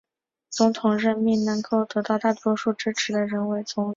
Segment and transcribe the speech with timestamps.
[0.49, 3.89] 总统任命能够在人民院得到大多数支持的人为总理。